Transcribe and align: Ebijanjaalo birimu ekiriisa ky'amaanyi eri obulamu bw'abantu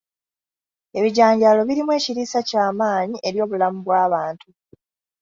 Ebijanjaalo 0.97 1.61
birimu 1.67 1.91
ekiriisa 1.97 2.39
ky'amaanyi 2.49 3.17
eri 3.27 3.37
obulamu 3.45 3.79
bw'abantu 3.85 4.47